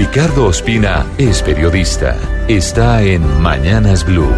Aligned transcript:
Ricardo 0.00 0.46
Ospina 0.46 1.04
es 1.18 1.42
periodista. 1.42 2.16
Está 2.46 3.02
en 3.02 3.20
Mañanas 3.42 4.06
Blue. 4.06 4.30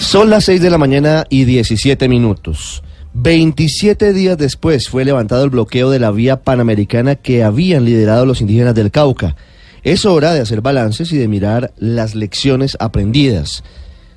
Son 0.00 0.30
las 0.30 0.46
6 0.46 0.62
de 0.62 0.70
la 0.70 0.78
mañana 0.78 1.26
y 1.28 1.44
17 1.44 2.08
minutos. 2.08 2.82
27 3.12 4.14
días 4.14 4.38
después 4.38 4.88
fue 4.88 5.04
levantado 5.04 5.44
el 5.44 5.50
bloqueo 5.50 5.90
de 5.90 5.98
la 5.98 6.12
vía 6.12 6.40
panamericana 6.40 7.16
que 7.16 7.44
habían 7.44 7.84
liderado 7.84 8.24
los 8.24 8.40
indígenas 8.40 8.74
del 8.74 8.90
Cauca. 8.90 9.36
Es 9.82 10.06
hora 10.06 10.32
de 10.32 10.40
hacer 10.40 10.62
balances 10.62 11.12
y 11.12 11.18
de 11.18 11.28
mirar 11.28 11.74
las 11.76 12.14
lecciones 12.14 12.74
aprendidas. 12.80 13.62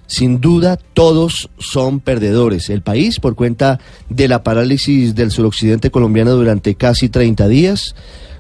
Sin 0.08 0.40
duda, 0.42 0.78
todos 0.78 1.50
son 1.60 2.00
perdedores. 2.00 2.70
El 2.70 2.82
país, 2.82 3.20
por 3.20 3.36
cuenta 3.36 3.80
de 4.10 4.28
la 4.28 4.42
parálisis 4.42 5.16
del 5.16 5.32
suroccidente 5.32 5.92
colombiano 5.92 6.32
durante 6.32 6.76
casi 6.76 7.10
30 7.10 7.48
días, 7.48 7.96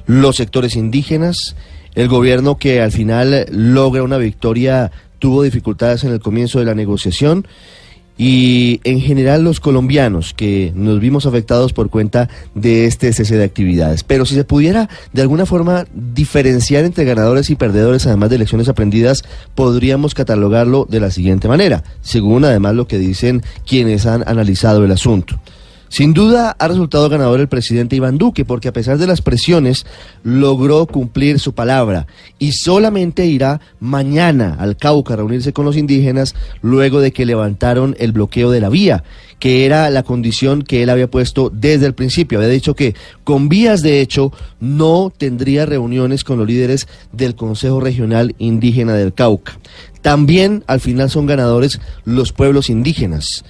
los 0.05 0.37
sectores 0.37 0.75
indígenas, 0.75 1.55
el 1.93 2.07
gobierno 2.07 2.57
que 2.57 2.81
al 2.81 2.91
final 2.91 3.45
logra 3.51 4.03
una 4.03 4.17
victoria 4.17 4.91
tuvo 5.19 5.43
dificultades 5.43 6.03
en 6.03 6.11
el 6.11 6.19
comienzo 6.19 6.59
de 6.59 6.65
la 6.65 6.75
negociación 6.75 7.47
y 8.17 8.81
en 8.83 8.99
general 8.99 9.43
los 9.43 9.59
colombianos 9.59 10.33
que 10.33 10.71
nos 10.75 10.99
vimos 10.99 11.25
afectados 11.25 11.73
por 11.73 11.89
cuenta 11.89 12.29
de 12.55 12.85
este 12.85 13.13
cese 13.13 13.37
de 13.37 13.43
actividades. 13.43 14.03
Pero 14.03 14.25
si 14.25 14.35
se 14.35 14.43
pudiera 14.43 14.89
de 15.13 15.21
alguna 15.21 15.45
forma 15.45 15.85
diferenciar 15.93 16.83
entre 16.83 17.05
ganadores 17.05 17.49
y 17.49 17.55
perdedores, 17.55 18.07
además 18.07 18.29
de 18.29 18.37
elecciones 18.37 18.69
aprendidas, 18.69 19.23
podríamos 19.55 20.15
catalogarlo 20.15 20.85
de 20.89 20.99
la 20.99 21.11
siguiente 21.11 21.47
manera, 21.47 21.83
según 22.01 22.45
además 22.45 22.75
lo 22.75 22.87
que 22.87 22.97
dicen 22.97 23.43
quienes 23.65 24.05
han 24.05 24.27
analizado 24.27 24.83
el 24.83 24.91
asunto. 24.91 25.39
Sin 25.89 26.13
duda 26.13 26.55
ha 26.59 26.67
resultado 26.67 27.07
ganador 27.09 27.39
el 27.39 27.47
presidente 27.47 27.95
Iván 27.95 28.17
Duque 28.17 28.45
porque 28.45 28.67
a 28.67 28.73
pesar 28.73 28.97
de 28.97 29.07
las 29.07 29.21
presiones 29.21 29.85
logró 30.23 30.85
cumplir 30.85 31.39
su 31.39 31.53
palabra 31.53 32.07
y 32.39 32.51
solamente 32.51 33.25
irá 33.25 33.61
mañana 33.79 34.57
al 34.59 34.75
Cauca 34.75 35.13
a 35.13 35.17
reunirse 35.17 35.53
con 35.53 35.65
los 35.65 35.77
indígenas 35.77 36.35
luego 36.61 36.99
de 36.99 37.11
que 37.11 37.25
levantaron 37.25 37.95
el 37.99 38.11
bloqueo 38.11 38.51
de 38.51 38.61
la 38.61 38.69
vía, 38.69 39.03
que 39.39 39.65
era 39.65 39.89
la 39.89 40.03
condición 40.03 40.61
que 40.61 40.83
él 40.83 40.89
había 40.89 41.09
puesto 41.09 41.49
desde 41.53 41.85
el 41.85 41.93
principio. 41.93 42.39
Había 42.39 42.49
dicho 42.49 42.75
que 42.75 42.95
con 43.23 43.47
vías 43.47 43.81
de 43.81 44.01
hecho 44.01 44.33
no 44.59 45.11
tendría 45.15 45.65
reuniones 45.65 46.23
con 46.23 46.37
los 46.37 46.47
líderes 46.47 46.87
del 47.13 47.35
Consejo 47.35 47.79
Regional 47.79 48.35
Indígena 48.39 48.93
del 48.93 49.13
Cauca. 49.13 49.57
También 50.01 50.63
al 50.67 50.79
final 50.79 51.09
son 51.09 51.25
ganadores 51.25 51.79
los 52.03 52.33
pueblos 52.33 52.69
indígenas 52.69 53.43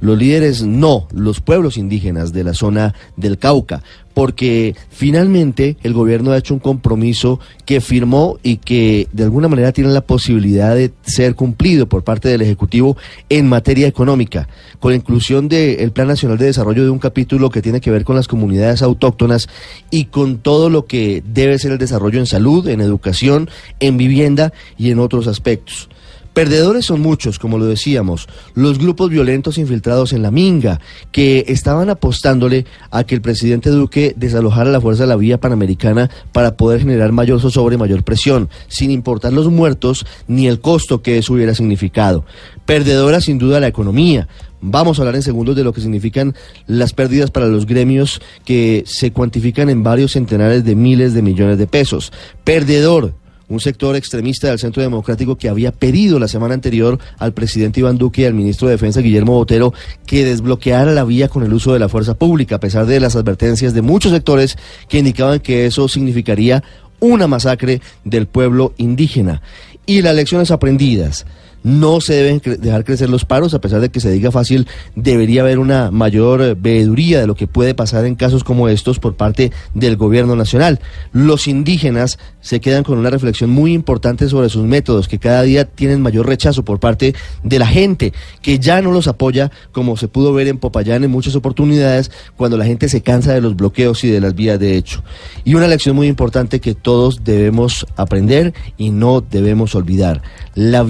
los 0.00 0.18
líderes 0.18 0.62
no, 0.62 1.06
los 1.12 1.40
pueblos 1.40 1.76
indígenas 1.76 2.32
de 2.32 2.44
la 2.44 2.54
zona 2.54 2.94
del 3.16 3.38
Cauca, 3.38 3.82
porque 4.14 4.74
finalmente 4.90 5.76
el 5.82 5.92
gobierno 5.92 6.32
ha 6.32 6.38
hecho 6.38 6.54
un 6.54 6.60
compromiso 6.60 7.38
que 7.64 7.80
firmó 7.80 8.38
y 8.42 8.56
que 8.56 9.08
de 9.12 9.24
alguna 9.24 9.48
manera 9.48 9.72
tiene 9.72 9.90
la 9.90 10.00
posibilidad 10.00 10.74
de 10.74 10.92
ser 11.02 11.34
cumplido 11.34 11.88
por 11.88 12.02
parte 12.02 12.28
del 12.28 12.42
Ejecutivo 12.42 12.96
en 13.28 13.48
materia 13.48 13.86
económica, 13.86 14.48
con 14.78 14.92
la 14.92 14.96
inclusión 14.96 15.48
del 15.48 15.92
Plan 15.92 16.08
Nacional 16.08 16.38
de 16.38 16.46
Desarrollo 16.46 16.84
de 16.84 16.90
un 16.90 16.98
capítulo 16.98 17.50
que 17.50 17.62
tiene 17.62 17.80
que 17.80 17.90
ver 17.90 18.04
con 18.04 18.16
las 18.16 18.28
comunidades 18.28 18.82
autóctonas 18.82 19.48
y 19.90 20.06
con 20.06 20.38
todo 20.38 20.70
lo 20.70 20.86
que 20.86 21.22
debe 21.26 21.58
ser 21.58 21.72
el 21.72 21.78
desarrollo 21.78 22.18
en 22.18 22.26
salud, 22.26 22.68
en 22.68 22.80
educación, 22.80 23.48
en 23.78 23.96
vivienda 23.96 24.52
y 24.76 24.90
en 24.90 24.98
otros 24.98 25.28
aspectos. 25.28 25.88
Perdedores 26.32 26.86
son 26.86 27.00
muchos, 27.00 27.40
como 27.40 27.58
lo 27.58 27.66
decíamos, 27.66 28.28
los 28.54 28.78
grupos 28.78 29.10
violentos 29.10 29.58
infiltrados 29.58 30.12
en 30.12 30.22
la 30.22 30.30
Minga, 30.30 30.80
que 31.10 31.44
estaban 31.48 31.90
apostándole 31.90 32.66
a 32.90 33.02
que 33.02 33.16
el 33.16 33.20
presidente 33.20 33.70
Duque 33.70 34.14
desalojara 34.16 34.70
la 34.70 34.80
fuerza 34.80 35.02
de 35.02 35.08
la 35.08 35.16
vía 35.16 35.40
panamericana 35.40 36.08
para 36.32 36.56
poder 36.56 36.80
generar 36.80 37.10
mayor 37.10 37.40
zozobra 37.40 37.74
y 37.74 37.78
mayor 37.78 38.04
presión, 38.04 38.48
sin 38.68 38.92
importar 38.92 39.32
los 39.32 39.50
muertos 39.50 40.06
ni 40.28 40.46
el 40.46 40.60
costo 40.60 41.02
que 41.02 41.18
eso 41.18 41.34
hubiera 41.34 41.54
significado. 41.54 42.24
Perdedora 42.64 43.20
sin 43.20 43.38
duda 43.38 43.58
la 43.58 43.66
economía. 43.66 44.28
Vamos 44.60 44.98
a 44.98 45.02
hablar 45.02 45.16
en 45.16 45.22
segundos 45.22 45.56
de 45.56 45.64
lo 45.64 45.72
que 45.72 45.80
significan 45.80 46.36
las 46.66 46.92
pérdidas 46.92 47.30
para 47.30 47.46
los 47.46 47.66
gremios 47.66 48.20
que 48.44 48.84
se 48.86 49.10
cuantifican 49.10 49.70
en 49.70 49.82
varios 49.82 50.12
centenares 50.12 50.64
de 50.64 50.76
miles 50.76 51.14
de 51.14 51.22
millones 51.22 51.58
de 51.58 51.66
pesos. 51.66 52.12
Perdedor 52.44 53.14
un 53.50 53.60
sector 53.60 53.96
extremista 53.96 54.48
del 54.48 54.58
Centro 54.58 54.82
Democrático 54.82 55.36
que 55.36 55.48
había 55.48 55.72
pedido 55.72 56.18
la 56.18 56.28
semana 56.28 56.54
anterior 56.54 56.98
al 57.18 57.34
presidente 57.34 57.80
Iván 57.80 57.98
Duque 57.98 58.22
y 58.22 58.24
al 58.24 58.32
ministro 58.32 58.68
de 58.68 58.74
Defensa 58.74 59.00
Guillermo 59.00 59.34
Botero 59.34 59.74
que 60.06 60.24
desbloqueara 60.24 60.92
la 60.92 61.04
vía 61.04 61.28
con 61.28 61.42
el 61.42 61.52
uso 61.52 61.72
de 61.72 61.80
la 61.80 61.88
fuerza 61.88 62.14
pública, 62.14 62.56
a 62.56 62.60
pesar 62.60 62.86
de 62.86 63.00
las 63.00 63.16
advertencias 63.16 63.74
de 63.74 63.82
muchos 63.82 64.12
sectores 64.12 64.56
que 64.88 64.98
indicaban 64.98 65.40
que 65.40 65.66
eso 65.66 65.88
significaría 65.88 66.62
una 67.00 67.26
masacre 67.26 67.80
del 68.04 68.26
pueblo 68.26 68.72
indígena. 68.76 69.42
Y 69.84 70.02
las 70.02 70.14
lecciones 70.14 70.50
aprendidas 70.50 71.26
no 71.62 72.00
se 72.00 72.14
deben 72.14 72.40
dejar 72.60 72.84
crecer 72.84 73.10
los 73.10 73.24
paros, 73.24 73.54
a 73.54 73.60
pesar 73.60 73.80
de 73.80 73.90
que 73.90 74.00
se 74.00 74.10
diga 74.10 74.30
fácil, 74.30 74.66
debería 74.94 75.42
haber 75.42 75.58
una 75.58 75.90
mayor 75.90 76.42
eh, 76.42 76.56
veeduría 76.58 77.20
de 77.20 77.26
lo 77.26 77.34
que 77.34 77.46
puede 77.46 77.74
pasar 77.74 78.04
en 78.06 78.14
casos 78.14 78.44
como 78.44 78.68
estos 78.68 78.98
por 78.98 79.14
parte 79.14 79.52
del 79.74 79.96
gobierno 79.96 80.36
nacional. 80.36 80.80
Los 81.12 81.48
indígenas 81.48 82.18
se 82.40 82.60
quedan 82.60 82.84
con 82.84 82.98
una 82.98 83.10
reflexión 83.10 83.50
muy 83.50 83.72
importante 83.72 84.28
sobre 84.28 84.48
sus 84.48 84.64
métodos, 84.64 85.08
que 85.08 85.18
cada 85.18 85.42
día 85.42 85.64
tienen 85.64 86.00
mayor 86.00 86.26
rechazo 86.26 86.64
por 86.64 86.80
parte 86.80 87.14
de 87.42 87.58
la 87.58 87.66
gente, 87.66 88.12
que 88.42 88.58
ya 88.58 88.80
no 88.80 88.92
los 88.92 89.08
apoya, 89.08 89.50
como 89.72 89.96
se 89.96 90.08
pudo 90.08 90.32
ver 90.32 90.48
en 90.48 90.58
Popayán 90.58 91.04
en 91.04 91.10
muchas 91.10 91.34
oportunidades, 91.34 92.10
cuando 92.36 92.56
la 92.56 92.64
gente 92.64 92.88
se 92.88 93.02
cansa 93.02 93.32
de 93.32 93.40
los 93.40 93.56
bloqueos 93.56 94.02
y 94.04 94.10
de 94.10 94.20
las 94.20 94.34
vías 94.34 94.58
de 94.58 94.76
hecho. 94.76 95.02
Y 95.44 95.54
una 95.54 95.68
lección 95.68 95.96
muy 95.96 96.06
importante 96.06 96.60
que 96.60 96.74
todos 96.74 97.24
debemos 97.24 97.86
aprender 97.96 98.54
y 98.76 98.90
no 98.90 99.20
debemos 99.20 99.74
olvidar. 99.74 100.22
La 100.54 100.82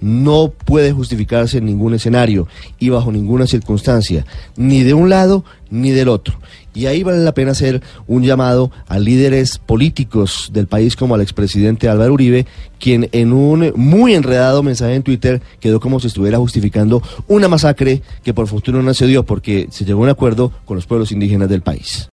no 0.00 0.52
puede 0.64 0.92
justificarse 0.92 1.58
en 1.58 1.66
ningún 1.66 1.94
escenario 1.94 2.46
y 2.78 2.88
bajo 2.88 3.10
ninguna 3.10 3.46
circunstancia, 3.46 4.24
ni 4.56 4.82
de 4.82 4.94
un 4.94 5.10
lado 5.10 5.44
ni 5.70 5.90
del 5.90 6.08
otro. 6.08 6.38
Y 6.74 6.86
ahí 6.86 7.02
vale 7.02 7.18
la 7.24 7.34
pena 7.34 7.50
hacer 7.52 7.82
un 8.06 8.22
llamado 8.22 8.70
a 8.86 9.00
líderes 9.00 9.58
políticos 9.58 10.50
del 10.52 10.68
país 10.68 10.94
como 10.94 11.16
al 11.16 11.20
expresidente 11.20 11.88
Álvaro 11.88 12.14
Uribe, 12.14 12.46
quien 12.78 13.08
en 13.10 13.32
un 13.32 13.72
muy 13.74 14.14
enredado 14.14 14.62
mensaje 14.62 14.94
en 14.94 15.02
Twitter 15.02 15.42
quedó 15.58 15.80
como 15.80 15.98
si 15.98 16.06
estuviera 16.06 16.38
justificando 16.38 17.02
una 17.26 17.48
masacre 17.48 18.02
que 18.22 18.32
por 18.32 18.46
fortuna 18.46 18.80
no 18.80 18.94
se 18.94 19.08
dio 19.08 19.24
porque 19.24 19.66
se 19.72 19.84
llegó 19.84 20.00
a 20.00 20.04
un 20.04 20.10
acuerdo 20.10 20.52
con 20.64 20.76
los 20.76 20.86
pueblos 20.86 21.10
indígenas 21.10 21.48
del 21.48 21.62
país. 21.62 22.06